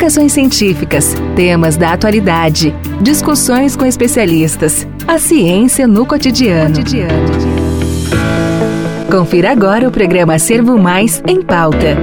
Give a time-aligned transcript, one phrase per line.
[0.00, 4.88] publicações científicas, temas da atualidade, discussões com especialistas.
[5.06, 6.76] A ciência no cotidiano.
[9.10, 11.98] Confira agora o programa Acervo Mais em pauta.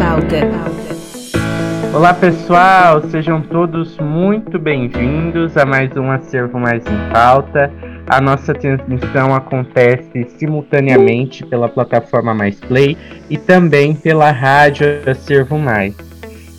[1.91, 7.73] Olá pessoal, sejam todos muito bem-vindos a mais um Acervo Mais em Pauta.
[8.05, 12.95] A nossa transmissão acontece simultaneamente pela plataforma Mais Play
[13.27, 16.06] e também pela rádio Acervo Mais.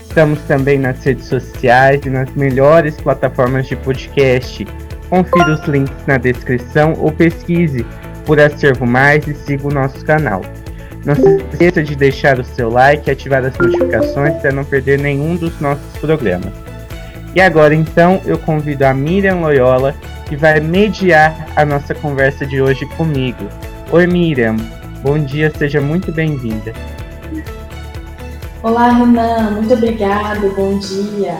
[0.08, 4.66] Estamos também nas redes sociais e nas melhores plataformas de podcast.
[5.08, 7.86] Confira os links na descrição ou pesquise
[8.24, 10.42] por Acervo Mais e siga o nosso canal.
[11.04, 14.98] Não se esqueça de deixar o seu like e ativar as notificações para não perder
[14.98, 16.52] nenhum dos nossos programas.
[17.34, 19.94] E agora então eu convido a Miriam Loyola
[20.26, 23.46] que vai mediar a nossa conversa de hoje comigo.
[23.92, 24.56] Oi, Miriam.
[25.02, 26.72] Bom dia, seja muito bem-vinda.
[28.60, 29.52] Olá, Renan.
[29.52, 30.48] Muito obrigada.
[30.48, 31.38] Bom dia.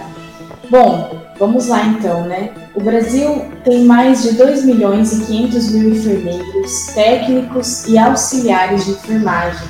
[0.70, 2.50] Bom, vamos lá então, né?
[2.76, 8.92] O Brasil tem mais de 2 milhões e 500 mil enfermeiros, técnicos e auxiliares de
[8.92, 9.66] enfermagem,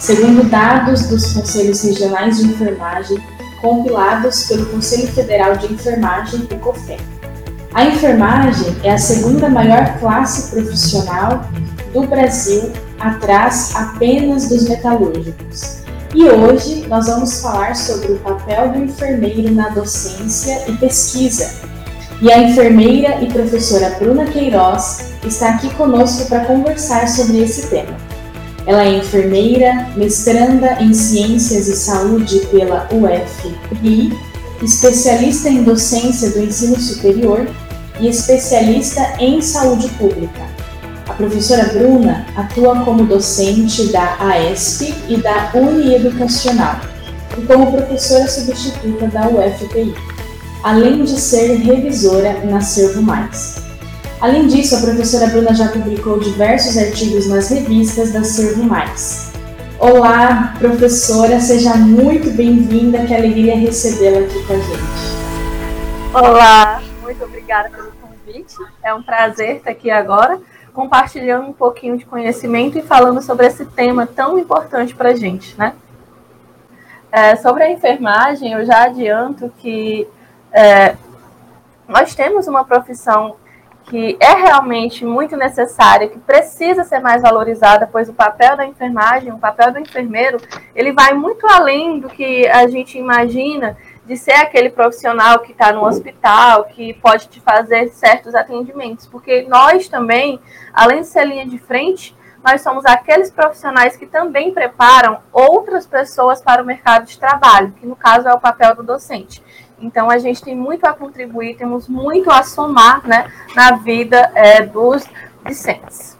[0.00, 3.18] segundo dados dos Conselhos Regionais de Enfermagem
[3.60, 6.98] compilados pelo Conselho Federal de Enfermagem, o COFEN.
[7.74, 11.44] A enfermagem é a segunda maior classe profissional
[11.92, 15.87] do Brasil, atrás apenas dos metalúrgicos.
[16.14, 21.50] E hoje nós vamos falar sobre o papel do enfermeiro na docência e pesquisa.
[22.20, 27.96] E a enfermeira e professora Bruna Queiroz está aqui conosco para conversar sobre esse tema.
[28.66, 34.12] Ela é enfermeira, mestranda em Ciências e Saúde pela UFRI
[34.62, 37.48] especialista em docência do ensino superior
[38.00, 40.57] e especialista em saúde pública.
[41.18, 46.80] Professora Bruna atua como docente da AESP e da Unieducacional
[47.36, 49.94] e como professora substituta da UFPI,
[50.62, 53.56] além de ser revisora na Servo Mais.
[54.20, 59.28] Além disso, a professora Bruna já publicou diversos artigos nas revistas da Servo Mais
[59.80, 64.82] Olá, professora, seja muito bem-vinda, que alegria recebê-la aqui com a gente.
[66.12, 68.56] Olá, muito obrigada pelo convite.
[68.82, 70.40] É um prazer estar aqui agora,
[70.78, 75.58] compartilhando um pouquinho de conhecimento e falando sobre esse tema tão importante para a gente,
[75.58, 75.74] né?
[77.10, 80.06] É, sobre a enfermagem, eu já adianto que
[80.52, 80.94] é,
[81.88, 83.34] nós temos uma profissão
[83.86, 89.32] que é realmente muito necessária, que precisa ser mais valorizada, pois o papel da enfermagem,
[89.32, 90.38] o papel do enfermeiro,
[90.76, 93.76] ele vai muito além do que a gente imagina
[94.08, 99.42] de ser aquele profissional que está no hospital, que pode te fazer certos atendimentos, porque
[99.42, 100.40] nós também,
[100.72, 106.40] além de ser linha de frente, nós somos aqueles profissionais que também preparam outras pessoas
[106.40, 109.42] para o mercado de trabalho, que no caso é o papel do docente.
[109.78, 114.62] Então, a gente tem muito a contribuir, temos muito a somar né, na vida é,
[114.62, 115.06] dos
[115.46, 116.17] discentes.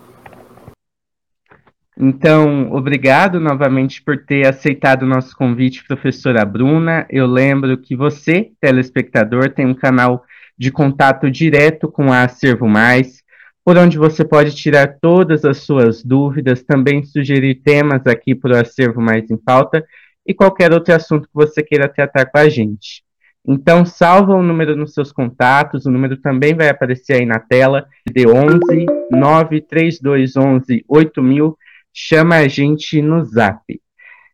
[2.01, 7.05] Então, obrigado novamente por ter aceitado o nosso convite, professora Bruna.
[7.11, 10.25] Eu lembro que você, telespectador, tem um canal
[10.57, 13.25] de contato direto com a Acervo Mais,
[13.65, 18.61] por onde você pode tirar todas as suas dúvidas, também sugerir temas aqui para o
[18.61, 19.85] Acervo Mais em Pauta
[20.25, 23.03] e qualquer outro assunto que você queira tratar com a gente.
[23.45, 27.87] Então, salva o número nos seus contatos, o número também vai aparecer aí na tela,
[28.09, 31.59] D11 93211 8000,
[31.93, 33.63] chama a gente no zap.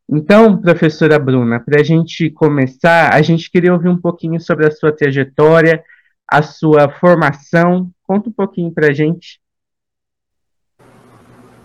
[0.09, 4.71] Então, professora Bruna, para a gente começar, a gente queria ouvir um pouquinho sobre a
[4.71, 5.83] sua trajetória,
[6.29, 7.91] a sua formação.
[8.03, 9.41] Conta um pouquinho para a gente.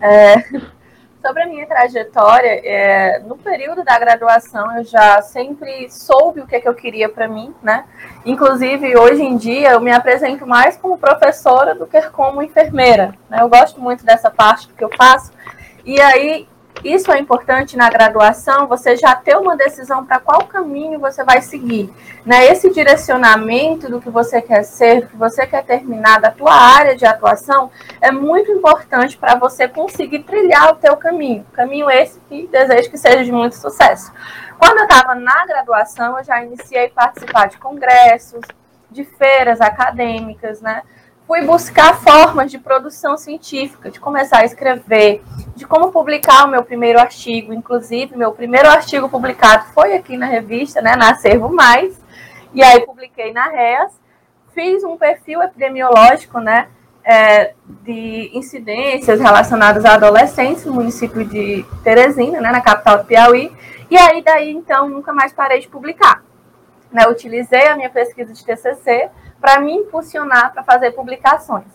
[0.00, 0.36] É,
[1.22, 6.56] Sobre a minha trajetória, é, no período da graduação eu já sempre soube o que,
[6.56, 7.84] é que eu queria para mim, né?
[8.24, 13.42] Inclusive, hoje em dia eu me apresento mais como professora do que como enfermeira, né?
[13.42, 15.30] Eu gosto muito dessa parte que eu faço.
[15.84, 16.48] E aí,
[16.84, 21.42] isso é importante na graduação, você já ter uma decisão para qual caminho você vai
[21.42, 21.92] seguir.
[22.24, 22.46] Né?
[22.46, 26.96] Esse direcionamento do que você quer ser, do que você quer terminar da tua área
[26.96, 31.44] de atuação, é muito importante para você conseguir trilhar o teu caminho.
[31.52, 34.10] Caminho esse que desejo que seja de muito sucesso.
[34.58, 38.40] Quando eu estava na graduação, eu já iniciei a participar de congressos,
[38.90, 40.82] de feiras acadêmicas, né?
[41.30, 45.22] Fui buscar formas de produção científica, de começar a escrever,
[45.54, 47.54] de como publicar o meu primeiro artigo.
[47.54, 51.96] Inclusive, meu primeiro artigo publicado foi aqui na revista, né, na Acervo Mais,
[52.52, 53.92] e aí publiquei na REAS.
[54.52, 56.66] Fiz um perfil epidemiológico, né,
[57.04, 57.54] é,
[57.84, 63.52] de incidências relacionadas a adolescentes no município de Teresina, né, na capital do Piauí.
[63.88, 66.24] E aí, daí, então, nunca mais parei de publicar.
[66.90, 69.08] né, utilizei a minha pesquisa de TCC
[69.40, 71.66] para me impulsionar para fazer publicações.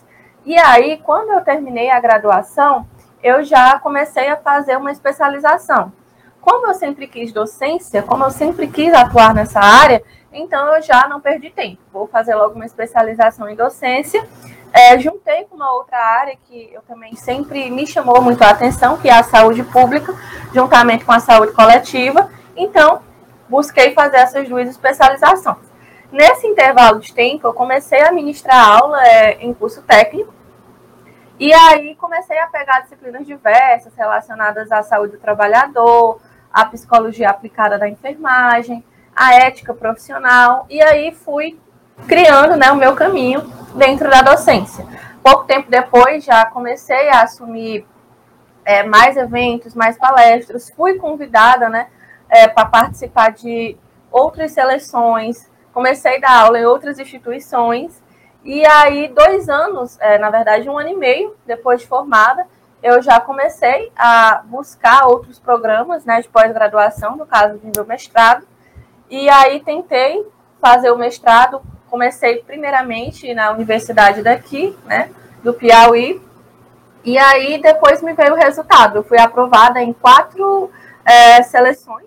[0.44, 2.86] E aí, quando eu terminei a graduação,
[3.22, 5.92] eu já comecei a fazer uma especialização.
[6.40, 10.00] Como eu sempre quis docência, como eu sempre quis atuar nessa área,
[10.32, 11.82] então eu já não perdi tempo.
[11.92, 14.24] Vou fazer logo uma especialização em docência.
[14.72, 18.98] É, juntei com uma outra área que eu também sempre me chamou muito a atenção,
[18.98, 20.14] que é a saúde pública,
[20.52, 22.30] juntamente com a saúde coletiva.
[22.54, 23.00] Então,
[23.48, 25.75] busquei fazer essas duas especializações.
[26.16, 30.32] Nesse intervalo de tempo, eu comecei a ministrar aula é, em curso técnico,
[31.38, 36.18] e aí comecei a pegar disciplinas diversas relacionadas à saúde do trabalhador,
[36.50, 38.82] à psicologia aplicada da enfermagem,
[39.14, 41.60] à ética profissional, e aí fui
[42.08, 43.42] criando né, o meu caminho
[43.74, 44.86] dentro da docência.
[45.22, 47.86] Pouco tempo depois já comecei a assumir
[48.64, 51.88] é, mais eventos, mais palestras, fui convidada né,
[52.30, 53.76] é, para participar de
[54.10, 58.02] outras seleções, comecei a dar aula em outras instituições,
[58.42, 62.46] e aí, dois anos, é, na verdade, um ano e meio depois de formada,
[62.82, 68.46] eu já comecei a buscar outros programas né, de pós-graduação, no caso do meu mestrado,
[69.10, 70.26] e aí tentei
[70.62, 75.10] fazer o mestrado, comecei primeiramente na universidade daqui, né,
[75.44, 76.22] do Piauí,
[77.04, 78.96] e aí depois me veio o resultado.
[78.96, 80.70] Eu fui aprovada em quatro
[81.04, 82.06] é, seleções,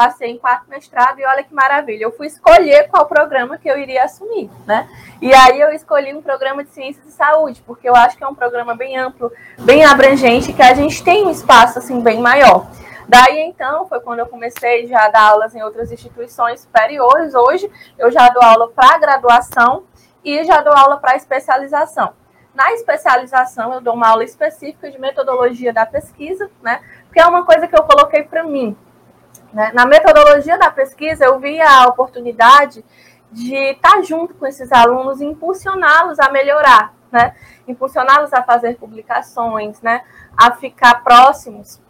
[0.00, 3.76] passei em quatro mestrados e olha que maravilha, eu fui escolher qual programa que eu
[3.76, 4.88] iria assumir, né?
[5.20, 8.26] E aí eu escolhi um programa de ciências de saúde, porque eu acho que é
[8.26, 12.66] um programa bem amplo, bem abrangente, que a gente tem um espaço assim bem maior.
[13.06, 17.34] Daí então foi quando eu comecei já a dar aulas em outras instituições superiores.
[17.34, 19.84] Hoje eu já dou aula para graduação
[20.24, 22.14] e já dou aula para especialização.
[22.54, 26.80] Na especialização eu dou uma aula específica de metodologia da pesquisa, né?
[27.04, 28.74] Porque é uma coisa que eu coloquei para mim.
[29.52, 29.70] Né?
[29.74, 32.84] Na metodologia da pesquisa, eu vi a oportunidade
[33.32, 37.34] de estar junto com esses alunos e impulsioná-los a melhorar, né?
[37.66, 40.02] impulsioná-los a fazer publicações, né?
[40.36, 41.80] a ficar próximos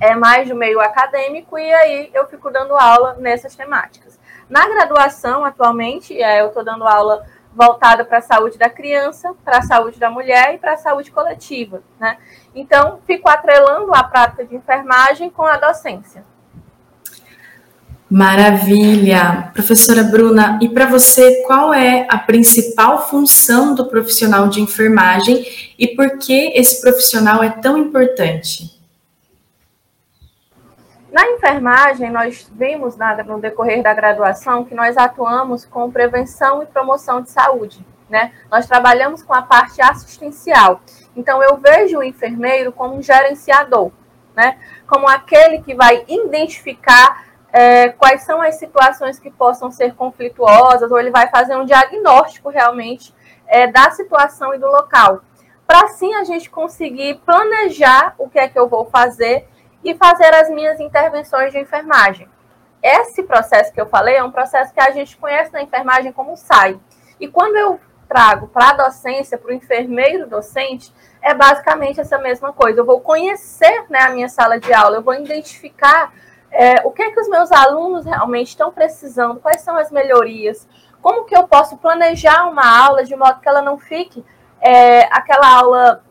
[0.00, 4.18] é, mais do meio acadêmico, e aí eu fico dando aula nessas temáticas.
[4.48, 7.24] Na graduação, atualmente, é, eu estou dando aula
[7.54, 11.10] voltada para a saúde da criança, para a saúde da mulher e para a saúde
[11.12, 11.82] coletiva.
[11.98, 12.18] Né?
[12.54, 16.24] Então, fico atrelando a prática de enfermagem com a docência.
[18.14, 19.50] Maravilha.
[19.52, 25.44] Professora Bruna, e para você, qual é a principal função do profissional de enfermagem
[25.76, 28.80] e por que esse profissional é tão importante?
[31.10, 32.94] Na enfermagem, nós vimos
[33.26, 37.84] no decorrer da graduação que nós atuamos com prevenção e promoção de saúde.
[38.08, 38.30] Né?
[38.48, 40.82] Nós trabalhamos com a parte assistencial.
[41.16, 43.90] Então, eu vejo o enfermeiro como um gerenciador,
[44.36, 44.56] né?
[44.86, 47.23] como aquele que vai identificar
[47.54, 52.48] é, quais são as situações que possam ser conflituosas, ou ele vai fazer um diagnóstico
[52.48, 53.14] realmente
[53.46, 55.20] é, da situação e do local.
[55.64, 59.46] Para assim a gente conseguir planejar o que é que eu vou fazer
[59.84, 62.28] e fazer as minhas intervenções de enfermagem.
[62.82, 66.36] Esse processo que eu falei é um processo que a gente conhece na enfermagem como
[66.36, 66.76] SAI.
[67.20, 67.78] E quando eu
[68.08, 72.80] trago para a docência, para o enfermeiro docente, é basicamente essa mesma coisa.
[72.80, 76.12] Eu vou conhecer né, a minha sala de aula, eu vou identificar
[76.54, 80.68] é, o que é que os meus alunos realmente estão precisando, quais são as melhorias,
[81.02, 84.24] como que eu posso planejar uma aula de modo que ela não fique
[84.60, 86.02] é, aquela aula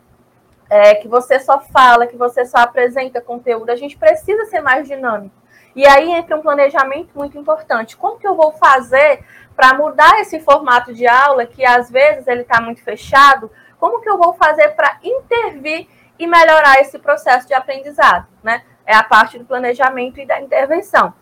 [0.70, 4.86] é, que você só fala, que você só apresenta conteúdo, a gente precisa ser mais
[4.86, 5.34] dinâmico.
[5.74, 7.96] E aí entra um planejamento muito importante.
[7.96, 9.24] Como que eu vou fazer
[9.56, 13.50] para mudar esse formato de aula, que às vezes ele está muito fechado?
[13.80, 18.62] Como que eu vou fazer para intervir e melhorar esse processo de aprendizado, né?
[18.86, 21.14] É a parte do planejamento e da intervenção.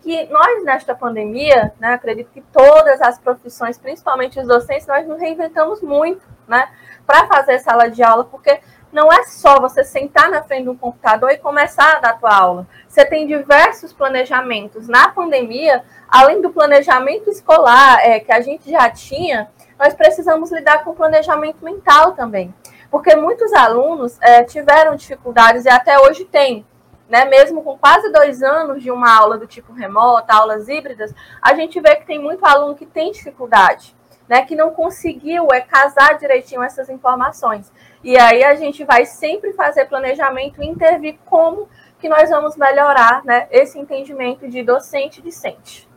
[0.00, 5.20] Que nós, nesta pandemia, né, acredito que todas as profissões, principalmente os docentes, nós nos
[5.20, 6.68] reinventamos muito né,
[7.06, 8.60] para fazer sala de aula, porque
[8.92, 12.14] não é só você sentar na frente de um computador e começar a dar a
[12.14, 12.66] tua aula.
[12.88, 14.88] Você tem diversos planejamentos.
[14.88, 20.84] Na pandemia, além do planejamento escolar é, que a gente já tinha, nós precisamos lidar
[20.84, 22.54] com o planejamento mental também.
[22.90, 26.64] Porque muitos alunos é, tiveram dificuldades e até hoje têm
[27.08, 31.54] né, mesmo com quase dois anos de uma aula do tipo remota, aulas híbridas, a
[31.54, 33.96] gente vê que tem muito aluno que tem dificuldade,
[34.28, 37.72] né, que não conseguiu é, casar direitinho essas informações.
[38.04, 43.24] E aí a gente vai sempre fazer planejamento e intervir como que nós vamos melhorar
[43.24, 45.88] né, esse entendimento de docente-discente.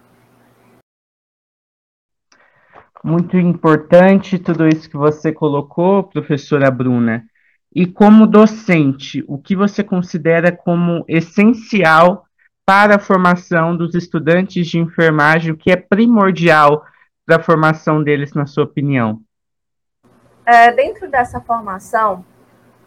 [3.04, 7.26] Muito importante tudo isso que você colocou, professora Bruna.
[7.74, 12.26] E como docente, o que você considera como essencial
[12.66, 16.86] para a formação dos estudantes de enfermagem, o que é primordial
[17.26, 19.22] para a formação deles, na sua opinião?
[20.46, 22.26] É, dentro dessa formação,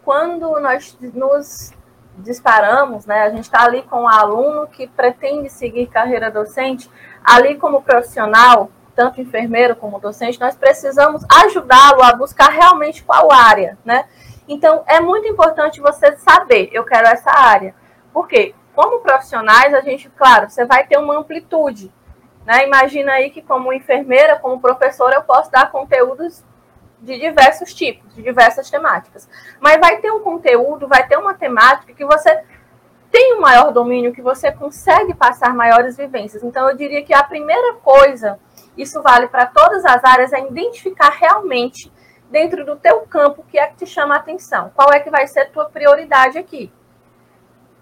[0.03, 1.73] quando nós nos
[2.19, 6.89] disparamos, né, a gente está ali com um aluno que pretende seguir carreira docente,
[7.23, 13.77] ali como profissional, tanto enfermeiro como docente, nós precisamos ajudá-lo a buscar realmente qual área,
[13.83, 14.05] né?
[14.47, 17.73] Então, é muito importante você saber, eu quero essa área.
[18.13, 18.53] Por quê?
[18.75, 21.91] Como profissionais, a gente, claro, você vai ter uma amplitude.
[22.45, 22.65] Né?
[22.65, 26.43] Imagina aí que, como enfermeira, como professora, eu posso dar conteúdos
[27.01, 29.27] de diversos tipos, de diversas temáticas.
[29.59, 32.43] Mas vai ter um conteúdo, vai ter uma temática que você
[33.11, 36.43] tem um maior domínio, que você consegue passar maiores vivências.
[36.43, 38.39] Então, eu diria que a primeira coisa,
[38.77, 41.91] isso vale para todas as áreas, é identificar realmente
[42.35, 44.71] dentro do teu campo o que é que te chama a atenção.
[44.75, 46.71] Qual é que vai ser a tua prioridade aqui?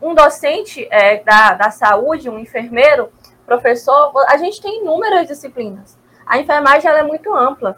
[0.04, 3.10] um docente é, da, da saúde, um enfermeiro,
[3.46, 5.98] professor, a gente tem inúmeras disciplinas.
[6.26, 7.78] A enfermagem ela é muito ampla.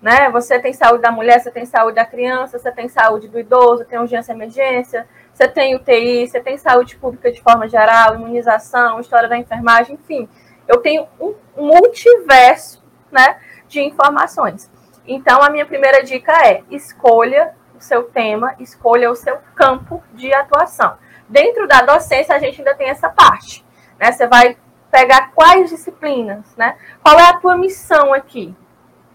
[0.00, 0.30] Né?
[0.30, 3.84] Você tem saúde da mulher, você tem saúde da criança, você tem saúde do idoso,
[3.86, 9.00] tem urgência e emergência, você tem UTI, você tem saúde pública de forma geral, imunização,
[9.00, 10.28] história da enfermagem, enfim.
[10.68, 14.70] Eu tenho um multiverso né, de informações.
[15.06, 20.32] Então, a minha primeira dica é: escolha o seu tema, escolha o seu campo de
[20.32, 20.96] atuação.
[21.28, 23.64] Dentro da docência, a gente ainda tem essa parte.
[23.98, 24.12] Né?
[24.12, 24.56] Você vai
[24.90, 26.76] pegar quais disciplinas, né?
[27.02, 28.54] Qual é a tua missão aqui?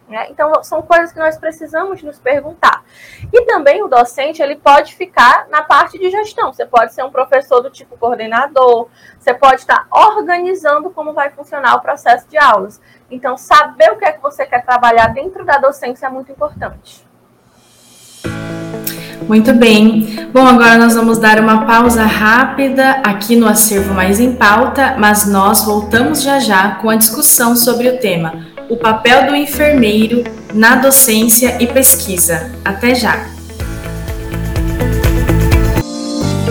[0.10, 0.28] Né?
[0.32, 2.84] Então, são coisas que nós precisamos nos perguntar.
[3.32, 6.52] E também o docente, ele pode ficar na parte de gestão.
[6.52, 8.88] Você pode ser um professor do tipo coordenador,
[9.20, 12.82] você pode estar organizando como vai funcionar o processo de aulas.
[13.12, 17.08] Então, saber o que é que você quer trabalhar dentro da docência é muito importante.
[19.28, 20.28] Muito bem.
[20.34, 25.28] Bom, agora nós vamos dar uma pausa rápida aqui no Acervo Mais em Pauta, mas
[25.28, 30.24] nós voltamos já já com a discussão sobre o tema: o papel do enfermeiro
[30.54, 32.52] na docência e pesquisa.
[32.64, 33.26] Até já!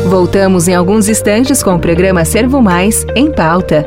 [0.06, 3.86] Voltamos em alguns instantes com o programa Servo Mais em Pauta.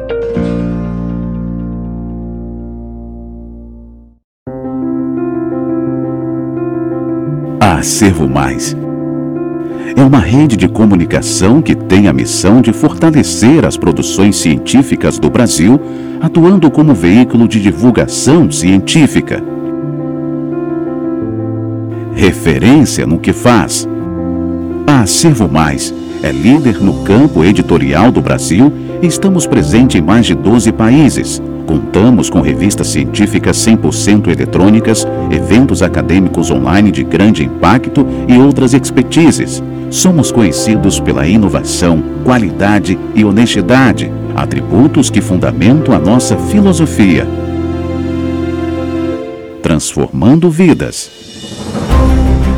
[7.59, 8.75] Acervo Mais
[9.95, 15.29] é uma rede de comunicação que tem a missão de fortalecer as produções científicas do
[15.29, 15.79] Brasil,
[16.21, 19.43] atuando como veículo de divulgação científica.
[22.13, 23.88] Referência no que faz.
[24.88, 28.71] A Acervo Mais é líder no campo editorial do Brasil
[29.01, 31.41] e estamos presentes em mais de 12 países.
[31.65, 39.63] Contamos com revistas científicas 100% eletrônicas, eventos acadêmicos online de grande impacto e outras expertises.
[39.91, 47.27] Somos conhecidos pela inovação, qualidade e honestidade, atributos que fundamentam a nossa filosofia.
[49.62, 51.12] Transformando vidas.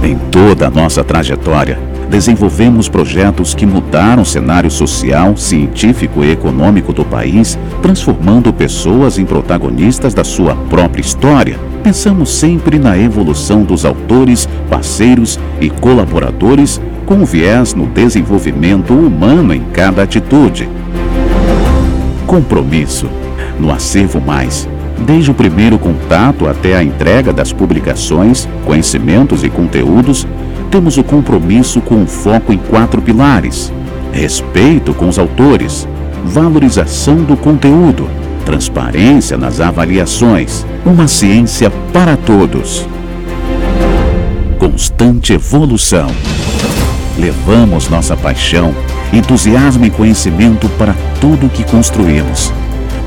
[0.03, 6.93] Em toda a nossa trajetória, desenvolvemos projetos que mudaram o cenário social, científico e econômico
[6.93, 11.72] do país, transformando pessoas em protagonistas da sua própria história.
[11.83, 19.61] Pensamos sempre na evolução dos autores, parceiros e colaboradores com viés no desenvolvimento humano em
[19.73, 20.69] cada atitude.
[22.25, 23.09] Compromisso.
[23.59, 24.67] No Acervo Mais,
[25.05, 30.25] desde o primeiro contato até a entrega das publicações, conhecimentos e conteúdos,
[30.71, 33.71] temos o compromisso com foco em quatro pilares:
[34.11, 35.87] respeito com os autores,
[36.23, 38.07] valorização do conteúdo,
[38.43, 42.87] transparência nas avaliações, uma ciência para todos.
[44.59, 46.07] Constante evolução.
[47.17, 48.73] Levamos nossa paixão,
[49.11, 52.51] entusiasmo e conhecimento para tudo o que construímos.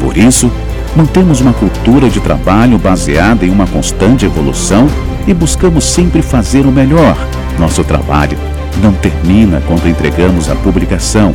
[0.01, 0.51] Por isso,
[0.95, 4.89] mantemos uma cultura de trabalho baseada em uma constante evolução
[5.27, 7.17] e buscamos sempre fazer o melhor
[7.59, 8.37] nosso trabalho
[8.83, 11.35] não termina quando entregamos a publicação,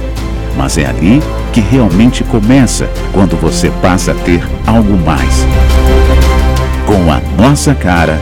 [0.56, 5.46] mas é ali que realmente começa quando você passa a ter algo mais.
[6.86, 8.20] Com a nossa cara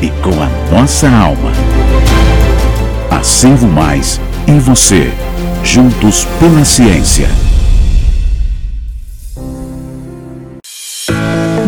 [0.00, 1.52] e com a nossa alma.
[3.10, 5.12] Acervo Mais e você,
[5.62, 7.28] juntos pela ciência.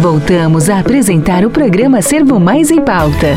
[0.01, 3.35] Voltamos a apresentar o programa Servo Mais em Pauta.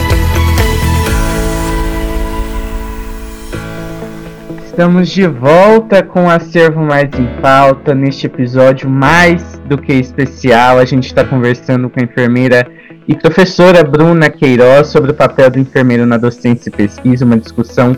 [4.78, 10.78] Estamos de volta com o Acervo Mais em Pauta, neste episódio mais do que especial.
[10.78, 12.64] A gente está conversando com a enfermeira
[13.08, 17.98] e professora Bruna Queiroz sobre o papel do enfermeiro na docência e pesquisa, uma discussão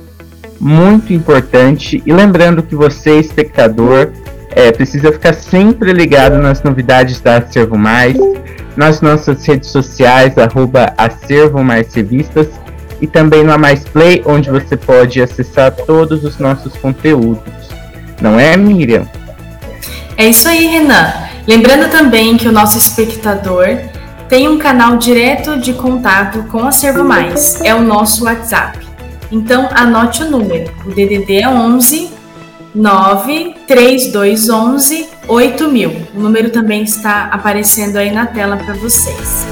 [0.58, 2.02] muito importante.
[2.06, 4.14] E lembrando que você, espectador,
[4.52, 8.16] é, precisa ficar sempre ligado nas novidades da Acervo Mais,
[8.78, 12.48] nas nossas redes sociais, arroba Acervo Mais Revistas,
[13.02, 17.44] e também no A Mais Play, onde você pode acessar todos os nossos conteúdos.
[18.22, 19.08] Não é, Miriam?
[20.18, 21.14] É isso aí, Renan.
[21.48, 23.78] Lembrando também que o nosso espectador
[24.28, 28.78] tem um canal direto de contato com a Servo Mais, é o nosso WhatsApp.
[29.32, 30.72] Então anote o número.
[30.86, 32.12] O DDD é 11
[32.76, 36.08] 93211 8000.
[36.14, 39.48] O número também está aparecendo aí na tela para vocês.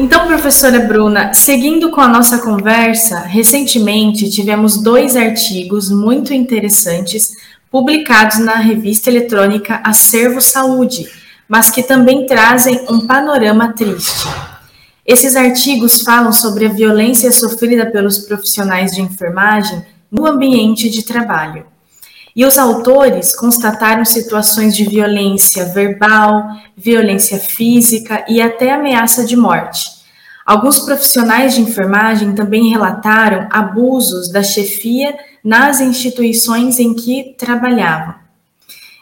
[0.00, 7.30] Então, professora Bruna, seguindo com a nossa conversa, recentemente tivemos dois artigos muito interessantes
[7.70, 11.06] publicados na revista eletrônica Acervo Saúde
[11.50, 14.28] mas que também trazem um panorama triste.
[15.04, 21.66] Esses artigos falam sobre a violência sofrida pelos profissionais de enfermagem no ambiente de trabalho.
[22.34, 30.00] E os autores constataram situações de violência verbal, violência física e até ameaça de morte.
[30.46, 38.14] Alguns profissionais de enfermagem também relataram abusos da chefia nas instituições em que trabalhavam.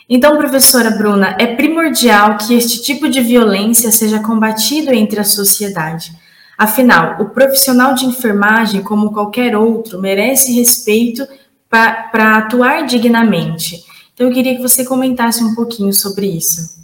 [0.09, 6.13] Então, professora Bruna, é primordial que este tipo de violência seja combatido entre a sociedade.
[6.57, 11.27] Afinal, o profissional de enfermagem, como qualquer outro, merece respeito
[11.69, 13.85] para atuar dignamente.
[14.15, 16.79] Então, eu queria que você comentasse um pouquinho sobre isso.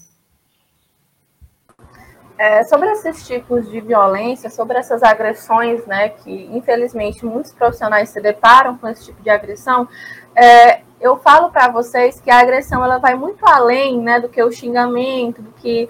[2.36, 8.20] É, sobre esses tipos de violência, sobre essas agressões, né, que infelizmente muitos profissionais se
[8.20, 9.88] deparam com esse tipo de agressão,
[10.34, 14.42] é, eu falo para vocês que a agressão ela vai muito além né, do que
[14.42, 15.88] o xingamento, do que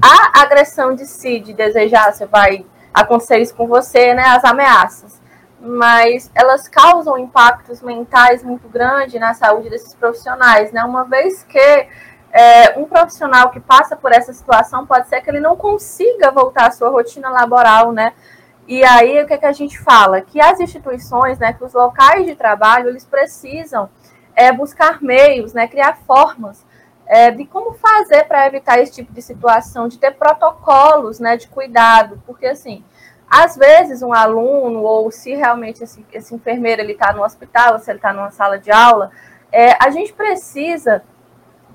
[0.00, 5.19] a agressão de si, de desejar, você vai acontecer isso com você, né, as ameaças.
[5.60, 10.82] Mas elas causam impactos mentais muito grandes na saúde desses profissionais, né?
[10.82, 11.88] Uma vez que
[12.32, 16.68] é, um profissional que passa por essa situação pode ser que ele não consiga voltar
[16.68, 18.12] à sua rotina laboral, né?
[18.66, 20.20] E aí o que, é que a gente fala?
[20.20, 23.90] Que as instituições, né, que os locais de trabalho, eles precisam
[24.34, 26.64] é, buscar meios, né, criar formas
[27.04, 31.48] é, de como fazer para evitar esse tipo de situação, de ter protocolos né, de
[31.48, 32.84] cuidado, porque assim,
[33.30, 37.98] às vezes um aluno, ou se realmente esse, esse enfermeiro está no hospital, se ele
[37.98, 39.12] está numa sala de aula,
[39.52, 41.02] é, a gente precisa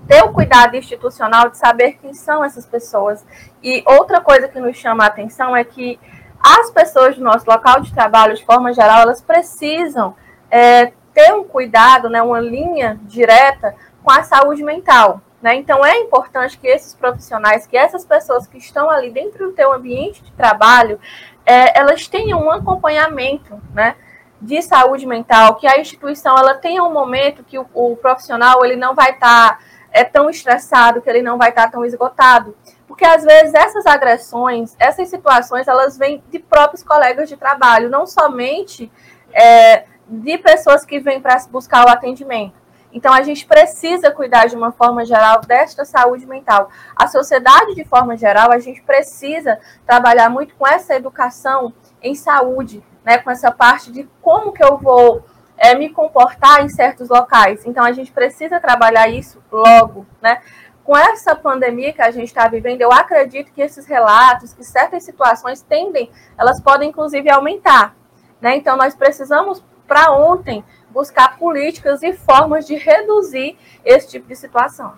[0.05, 3.25] ter o cuidado institucional de saber quem são essas pessoas.
[3.63, 5.97] E outra coisa que nos chama a atenção é que
[6.43, 10.13] as pessoas do nosso local de trabalho, de forma geral, elas precisam
[10.51, 15.21] é, ter um cuidado, né, uma linha direta com a saúde mental.
[15.41, 15.55] Né?
[15.55, 19.71] Então, é importante que esses profissionais, que essas pessoas que estão ali dentro do teu
[19.71, 20.99] ambiente de trabalho,
[21.45, 23.95] é, elas tenham um acompanhamento né,
[24.41, 28.75] de saúde mental, que a instituição ela tenha um momento que o, o profissional ele
[28.75, 29.60] não vai estar tá,
[29.91, 32.55] é, tão estressado, que ele não vai estar tá tão esgotado.
[32.88, 38.05] Porque, às vezes, essas agressões, essas situações, elas vêm de próprios colegas de trabalho, não
[38.05, 38.91] somente...
[39.34, 42.53] É, de pessoas que vêm para buscar o atendimento.
[42.95, 46.69] Então, a gente precisa cuidar de uma forma geral desta saúde mental.
[46.95, 52.81] A sociedade, de forma geral, a gente precisa trabalhar muito com essa educação em saúde,
[53.03, 53.17] né?
[53.17, 55.25] com essa parte de como que eu vou
[55.58, 57.65] é, me comportar em certos locais.
[57.65, 60.41] Então, a gente precisa trabalhar isso logo, né?
[60.81, 65.03] Com essa pandemia que a gente está vivendo, eu acredito que esses relatos, que certas
[65.03, 67.93] situações tendem, elas podem inclusive aumentar.
[68.39, 68.55] Né?
[68.55, 70.63] Então, nós precisamos para ontem
[70.95, 74.93] buscar políticas e formas de reduzir esse tipo de situação.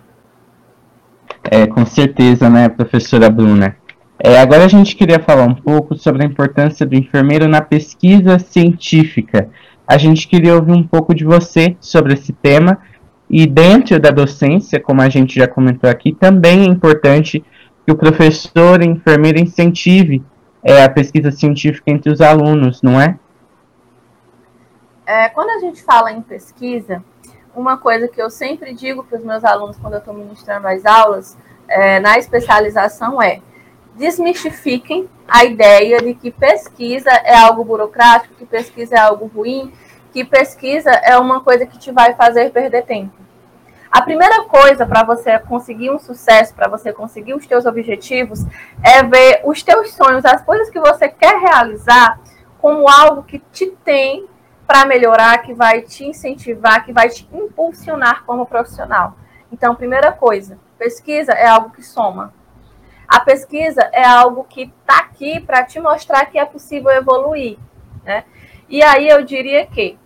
[1.42, 3.76] É, com certeza, né, professora Bruna?
[4.18, 8.38] É, agora a gente queria falar um pouco sobre a importância do enfermeiro na pesquisa
[8.38, 9.50] científica.
[9.86, 12.78] A gente queria ouvir um pouco de você sobre esse tema.
[13.28, 17.44] E dentro da docência, como a gente já comentou aqui, também é importante
[17.84, 20.22] que o professor e enfermeiro incentive
[20.62, 23.18] é, a pesquisa científica entre os alunos, não é?
[25.08, 27.02] É, quando a gente fala em pesquisa,
[27.56, 30.84] uma coisa que eu sempre digo para os meus alunos quando eu estou ministrando as
[30.84, 31.34] aulas
[31.66, 33.40] é, na especialização é
[33.94, 39.72] desmistifiquem a ideia de que pesquisa é algo burocrático, que pesquisa é algo ruim,
[40.12, 43.14] que pesquisa é uma coisa que te vai fazer perder tempo.
[43.90, 48.40] A primeira coisa para você conseguir um sucesso, para você conseguir os teus objetivos,
[48.84, 52.20] é ver os teus sonhos, as coisas que você quer realizar,
[52.60, 54.28] como algo que te tem
[54.68, 59.16] para melhorar, que vai te incentivar, que vai te impulsionar como profissional.
[59.50, 62.34] Então, primeira coisa, pesquisa é algo que soma.
[63.08, 67.58] A pesquisa é algo que está aqui para te mostrar que é possível evoluir.
[68.04, 68.24] Né?
[68.68, 69.98] E aí eu diria que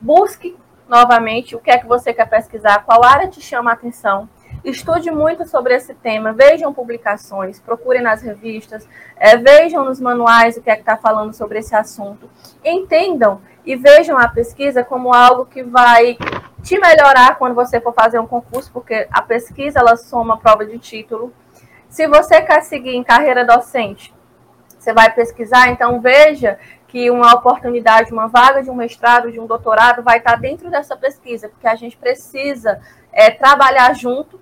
[0.00, 0.56] busque
[0.88, 4.28] novamente o que é que você quer pesquisar, qual área te chama a atenção.
[4.68, 10.62] Estude muito sobre esse tema, vejam publicações, procurem nas revistas, é, vejam nos manuais o
[10.62, 12.28] que é que está falando sobre esse assunto.
[12.62, 16.18] Entendam e vejam a pesquisa como algo que vai
[16.62, 20.78] te melhorar quando você for fazer um concurso, porque a pesquisa ela soma prova de
[20.78, 21.32] título.
[21.88, 24.14] Se você quer seguir em carreira docente,
[24.78, 29.46] você vai pesquisar, então veja que uma oportunidade, uma vaga de um mestrado, de um
[29.46, 32.78] doutorado, vai estar dentro dessa pesquisa, porque a gente precisa
[33.10, 34.38] é, trabalhar junto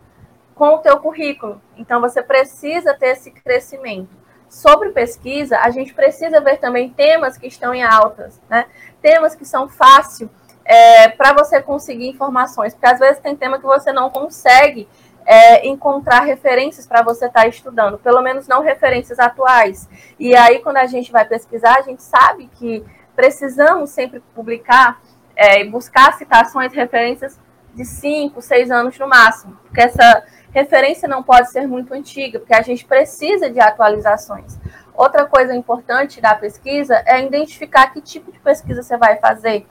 [0.56, 1.60] com o teu currículo.
[1.76, 4.08] Então, você precisa ter esse crescimento.
[4.48, 8.64] Sobre pesquisa, a gente precisa ver também temas que estão em altas, né?
[9.02, 10.30] Temas que são fáceis
[10.64, 14.88] é, para você conseguir informações, porque às vezes tem tema que você não consegue
[15.26, 19.88] é, encontrar referências para você estar tá estudando, pelo menos não referências atuais.
[20.18, 22.82] E aí, quando a gente vai pesquisar, a gente sabe que
[23.14, 25.02] precisamos sempre publicar
[25.34, 27.38] é, e buscar citações, referências
[27.74, 30.24] de 5, 6 anos no máximo, porque essa
[30.60, 34.56] referência não pode ser muito antiga, porque a gente precisa de atualizações.
[34.94, 39.66] Outra coisa importante da pesquisa é identificar que tipo de pesquisa você vai fazer.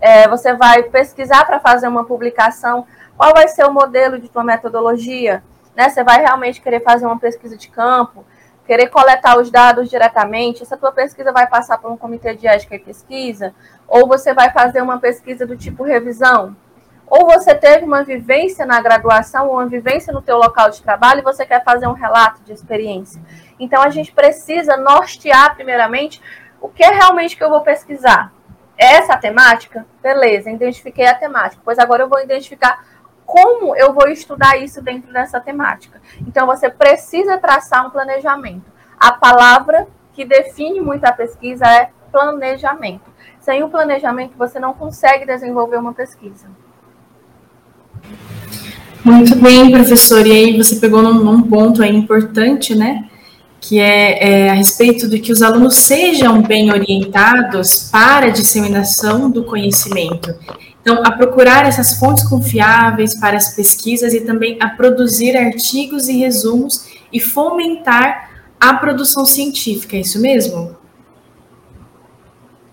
[0.00, 2.86] É, você vai pesquisar para fazer uma publicação
[3.16, 5.42] qual vai ser o modelo de tua metodologia?
[5.74, 5.88] Né?
[5.88, 8.24] Você vai realmente querer fazer uma pesquisa de campo,
[8.66, 10.62] querer coletar os dados diretamente?
[10.62, 13.54] Essa tua pesquisa vai passar por um comitê de ética e pesquisa?
[13.88, 16.54] Ou você vai fazer uma pesquisa do tipo revisão?
[17.06, 21.20] Ou você teve uma vivência na graduação, ou uma vivência no teu local de trabalho
[21.20, 23.22] e você quer fazer um relato de experiência.
[23.58, 26.20] Então a gente precisa nortear primeiramente
[26.60, 28.32] o que é realmente que eu vou pesquisar.
[28.76, 29.86] Essa a temática?
[30.02, 31.62] Beleza, identifiquei a temática.
[31.64, 32.84] Pois agora eu vou identificar
[33.26, 36.00] como eu vou estudar isso dentro dessa temática.
[36.20, 38.70] Então, você precisa traçar um planejamento.
[38.98, 43.10] A palavra que define muito a pesquisa é planejamento.
[43.40, 46.48] Sem o planejamento, você não consegue desenvolver uma pesquisa.
[49.06, 50.26] Muito bem, professor.
[50.26, 53.08] E aí você pegou num, num ponto aí importante, né?
[53.60, 59.30] Que é, é, a respeito de que os alunos sejam bem orientados para a disseminação
[59.30, 60.34] do conhecimento.
[60.82, 66.18] Então, a procurar essas fontes confiáveis para as pesquisas e também a produzir artigos e
[66.18, 70.76] resumos e fomentar a produção científica, é isso mesmo?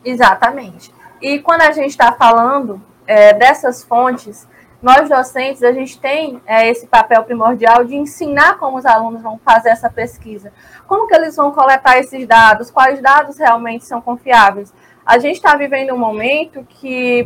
[0.04, 0.92] Exatamente.
[1.22, 4.48] E quando a gente está falando é, dessas fontes,
[4.84, 9.40] nós docentes, a gente tem é, esse papel primordial de ensinar como os alunos vão
[9.40, 10.52] fazer essa pesquisa.
[10.86, 14.74] Como que eles vão coletar esses dados, quais dados realmente são confiáveis.
[15.06, 17.26] A gente está vivendo um momento que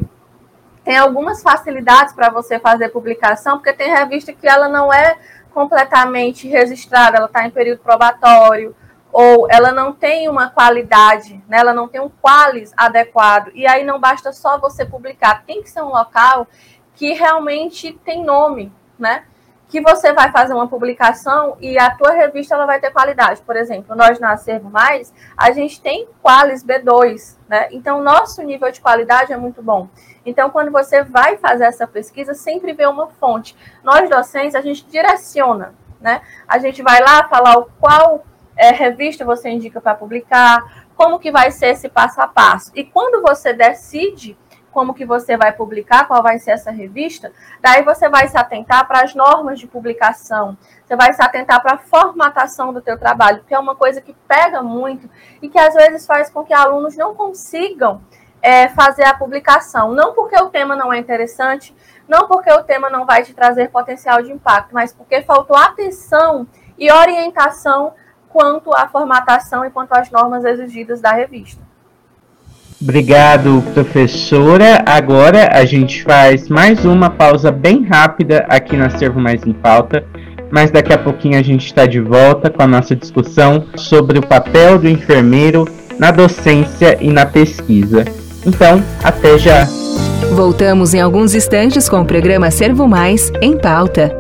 [0.84, 5.18] tem algumas facilidades para você fazer publicação, porque tem revista que ela não é
[5.52, 8.76] completamente registrada, ela está em período probatório,
[9.12, 11.58] ou ela não tem uma qualidade, né?
[11.58, 15.72] ela não tem um qualis adequado, e aí não basta só você publicar, tem que
[15.72, 16.46] ser um local
[16.98, 19.24] que realmente tem nome, né?
[19.70, 23.42] que você vai fazer uma publicação e a tua revista ela vai ter qualidade.
[23.42, 27.68] Por exemplo, nós na Acervo Mais, a gente tem Qualis B2, né?
[27.72, 29.90] Então, nosso nível de qualidade é muito bom.
[30.26, 33.56] Então, quando você vai fazer essa pesquisa, sempre vê uma fonte.
[33.84, 36.22] Nós, docentes, a gente direciona, né?
[36.48, 41.52] A gente vai lá falar qual é, revista você indica para publicar, como que vai
[41.52, 42.72] ser esse passo a passo.
[42.74, 44.38] E quando você decide
[44.78, 48.88] como que você vai publicar, qual vai ser essa revista, daí você vai se atentar
[48.88, 53.44] para as normas de publicação, você vai se atentar para a formatação do teu trabalho,
[53.48, 55.10] que é uma coisa que pega muito
[55.42, 58.04] e que às vezes faz com que alunos não consigam
[58.40, 61.76] é, fazer a publicação, não porque o tema não é interessante,
[62.08, 66.46] não porque o tema não vai te trazer potencial de impacto, mas porque faltou atenção
[66.78, 67.96] e orientação
[68.30, 71.67] quanto à formatação e quanto às normas exigidas da revista.
[72.88, 74.82] Obrigado, professora.
[74.86, 80.06] Agora a gente faz mais uma pausa bem rápida aqui na Servo Mais em Pauta,
[80.50, 84.26] mas daqui a pouquinho a gente está de volta com a nossa discussão sobre o
[84.26, 85.68] papel do enfermeiro
[86.00, 88.06] na docência e na pesquisa.
[88.46, 89.68] Então, até já!
[90.34, 94.18] Voltamos em alguns instantes com o programa Servo Mais em Pauta.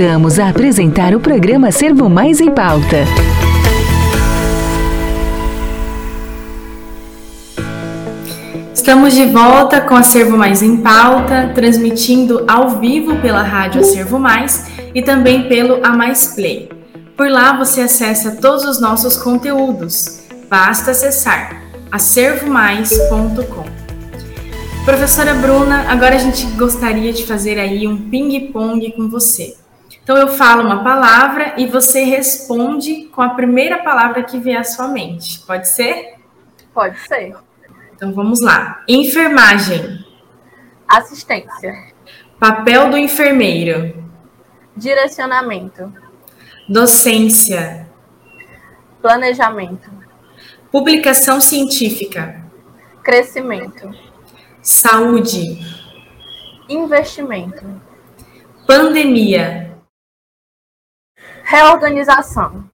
[0.00, 3.04] Voltamos a apresentar o programa Servo Mais em Pauta.
[8.72, 14.70] Estamos de volta com Acervo Mais em Pauta, transmitindo ao vivo pela Rádio Acervo Mais
[14.94, 16.70] e também pelo A Mais Play.
[17.14, 20.22] Por lá você acessa todos os nossos conteúdos.
[20.48, 23.66] Basta acessar acervomais.com.
[24.82, 29.59] Professora Bruna, agora a gente gostaria de fazer aí um ping-pong com você.
[30.02, 34.64] Então eu falo uma palavra e você responde com a primeira palavra que vier à
[34.64, 35.40] sua mente.
[35.46, 36.14] Pode ser?
[36.72, 37.36] Pode ser.
[37.94, 38.82] Então vamos lá.
[38.88, 40.04] Enfermagem.
[40.88, 41.74] Assistência.
[42.38, 44.02] Papel do enfermeiro.
[44.74, 45.92] Direcionamento.
[46.68, 47.86] Docência.
[49.02, 49.90] Planejamento.
[50.72, 52.42] Publicação científica.
[53.02, 53.90] Crescimento.
[54.62, 55.58] Saúde.
[56.68, 57.64] Investimento.
[58.66, 59.69] Pandemia.
[61.50, 62.66] Reorganização.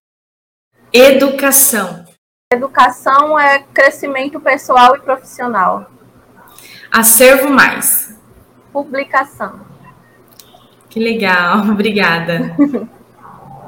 [0.93, 2.05] Educação.
[2.53, 5.91] Educação é crescimento pessoal e profissional.
[6.93, 8.15] Acervo mais.
[8.71, 9.61] Publicação.
[10.91, 12.55] Que legal, obrigada.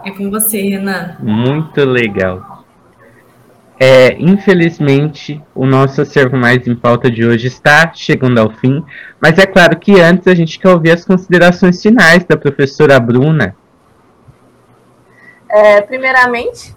[0.05, 1.17] É com você, Renan.
[1.21, 2.67] Muito legal.
[3.81, 8.85] É, infelizmente, o nosso acervo mais em pauta de hoje está chegando ao fim,
[9.19, 13.57] mas é claro que antes a gente quer ouvir as considerações finais da professora Bruna.
[15.49, 16.77] É, primeiramente,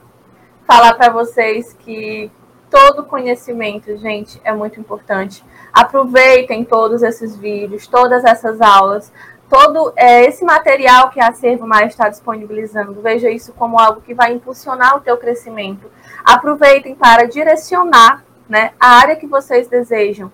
[0.66, 2.32] falar para vocês que
[2.70, 5.44] todo conhecimento, gente, é muito importante.
[5.74, 9.12] Aproveitem todos esses vídeos, todas essas aulas,
[9.50, 13.02] todo é, esse material que a Acervo Mais está disponibilizando.
[13.02, 15.92] Veja isso como algo que vai impulsionar o teu crescimento.
[16.24, 20.32] Aproveitem para direcionar né, a área que vocês desejam.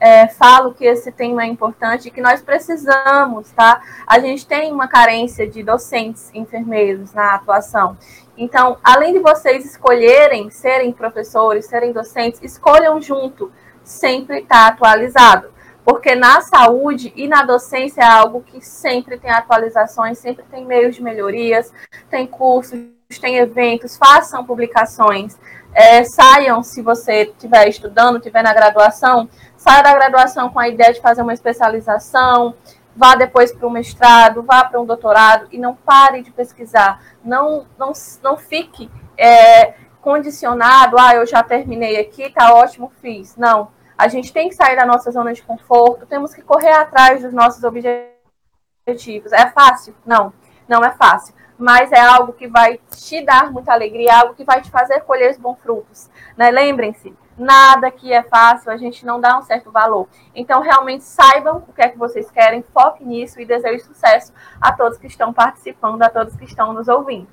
[0.00, 3.82] É, falo que esse tema é importante e que nós precisamos, tá?
[4.06, 7.98] A gente tem uma carência de docentes, enfermeiros na atuação.
[8.36, 13.52] Então, além de vocês escolherem serem professores, serem docentes, escolham junto,
[13.84, 15.50] sempre estar tá atualizado.
[15.84, 20.96] Porque na saúde e na docência é algo que sempre tem atualizações, sempre tem meios
[20.96, 21.72] de melhorias,
[22.08, 22.80] tem cursos,
[23.20, 25.38] tem eventos, façam publicações.
[25.72, 29.28] É, saiam, se você estiver estudando, estiver na graduação,
[29.60, 32.54] saia da graduação com a ideia de fazer uma especialização,
[32.96, 37.02] vá depois para um mestrado, vá para um doutorado e não pare de pesquisar.
[37.22, 37.92] Não, não,
[38.22, 43.36] não fique é, condicionado, ah, eu já terminei aqui, tá ótimo, fiz.
[43.36, 43.68] Não.
[43.98, 47.34] A gente tem que sair da nossa zona de conforto, temos que correr atrás dos
[47.34, 49.30] nossos objetivos.
[49.30, 49.94] É fácil?
[50.06, 50.32] Não,
[50.66, 51.34] não é fácil.
[51.58, 55.32] Mas é algo que vai te dar muita alegria, algo que vai te fazer colher
[55.32, 56.08] os bons frutos.
[56.34, 56.50] Né?
[56.50, 60.08] Lembrem-se, nada que é fácil, a gente não dá um certo valor.
[60.34, 64.70] Então, realmente saibam o que é que vocês querem, foquem nisso e desejo sucesso a
[64.72, 67.26] todos que estão participando, a todos que estão nos ouvindo.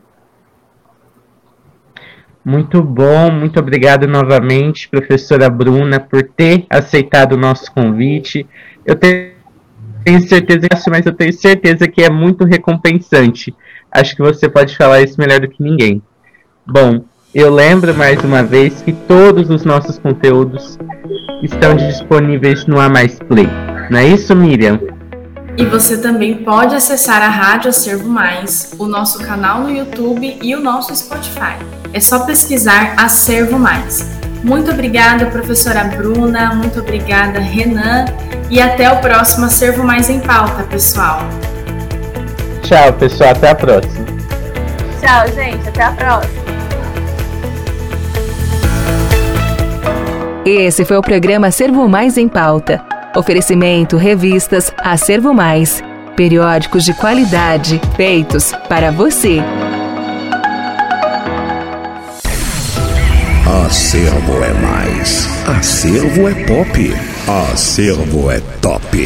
[2.43, 8.47] Muito bom, muito obrigado novamente, professora Bruna, por ter aceitado o nosso convite.
[8.85, 13.53] Eu tenho certeza, mas eu tenho certeza que é muito recompensante.
[13.91, 16.01] Acho que você pode falar isso melhor do que ninguém.
[16.65, 17.03] Bom,
[17.37, 20.75] eu lembro mais uma vez que todos os nossos conteúdos
[21.43, 23.47] estão disponíveis no A Mais Play.
[23.91, 24.79] Não é isso, Miriam?
[25.55, 30.55] E você também pode acessar a Rádio Acervo Mais, o nosso canal no YouTube e
[30.55, 31.53] o nosso Spotify.
[31.93, 34.09] É só pesquisar Acervo Mais.
[34.43, 38.05] Muito obrigada, professora Bruna, muito obrigada, Renan,
[38.49, 41.19] e até o próximo Acervo Mais em Pauta, pessoal.
[42.63, 44.05] Tchau, pessoal, até a próxima.
[44.99, 46.46] Tchau, gente, até a próxima.
[50.49, 52.81] Esse foi o programa Acervo Mais em Pauta.
[53.13, 55.83] Oferecimento, revistas, Acervo Mais.
[56.15, 59.41] Periódicos de qualidade, feitos para você.
[63.65, 65.27] Acervo é mais.
[65.45, 66.95] Acervo é pop.
[67.51, 68.97] Acervo é top.